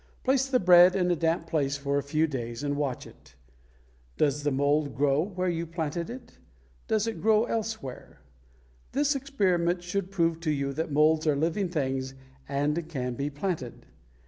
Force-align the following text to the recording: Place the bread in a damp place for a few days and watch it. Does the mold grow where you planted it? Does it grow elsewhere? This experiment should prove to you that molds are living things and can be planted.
Place 0.23 0.47
the 0.47 0.59
bread 0.59 0.95
in 0.95 1.11
a 1.11 1.15
damp 1.15 1.45
place 1.45 1.77
for 1.77 1.99
a 1.99 2.01
few 2.01 2.25
days 2.25 2.63
and 2.63 2.75
watch 2.75 3.05
it. 3.05 3.35
Does 4.17 4.41
the 4.41 4.49
mold 4.49 4.95
grow 4.95 5.21
where 5.21 5.47
you 5.47 5.67
planted 5.67 6.09
it? 6.09 6.39
Does 6.87 7.05
it 7.05 7.21
grow 7.21 7.43
elsewhere? 7.45 8.19
This 8.93 9.15
experiment 9.15 9.83
should 9.83 10.09
prove 10.09 10.39
to 10.39 10.49
you 10.49 10.73
that 10.73 10.91
molds 10.91 11.27
are 11.27 11.35
living 11.35 11.69
things 11.69 12.15
and 12.49 12.89
can 12.89 13.13
be 13.13 13.29
planted. 13.29 13.85